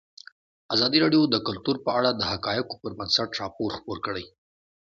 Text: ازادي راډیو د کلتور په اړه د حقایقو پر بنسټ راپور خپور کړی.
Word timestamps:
ازادي 0.73 0.97
راډیو 1.03 1.21
د 1.29 1.35
کلتور 1.47 1.75
په 1.85 1.89
اړه 1.99 2.09
د 2.13 2.21
حقایقو 2.31 2.75
پر 2.81 2.91
بنسټ 2.99 3.29
راپور 3.41 3.69
خپور 3.77 3.97
کړی. 4.05 4.25